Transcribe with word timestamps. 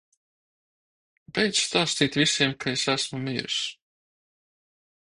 Beidz 1.35 1.61
stāstīt 1.67 2.17
visiem, 2.23 2.57
ka 2.65 2.75
es 2.79 2.87
esmu 2.95 3.21
miris! 3.29 3.63